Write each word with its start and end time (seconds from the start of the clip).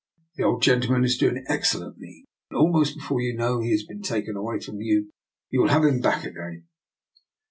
The 0.35 0.41
old 0.43 0.63
gentleman 0.63 1.03
is 1.03 1.15
doing 1.19 1.45
excellently, 1.47 2.25
and 2.49 2.57
almost 2.57 2.95
before 2.95 3.21
you 3.21 3.37
know 3.37 3.59
he 3.59 3.69
has 3.69 3.83
been 3.85 4.01
taken 4.01 4.35
away 4.35 4.59
from 4.59 4.81
you, 4.81 5.13
you 5.51 5.61
will 5.61 5.67
have 5.69 5.83
him 5.85 6.01
back 6.01 6.23
again." 6.25 6.65